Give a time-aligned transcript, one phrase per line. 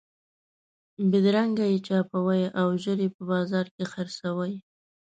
[1.09, 4.53] بېدرنګه یې چاپوئ او ژر یې په بازار کې خرڅوئ.